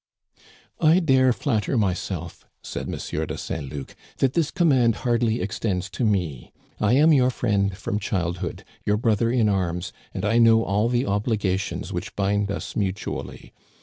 [0.79, 2.93] "I dare flatter myself," said M.
[3.27, 6.51] de Saint Luc, "that this command hardly extends to me.
[6.79, 11.05] I am your friend from childhood, your brother in arms, and I know all the
[11.05, 13.53] obligations which bind us mutually.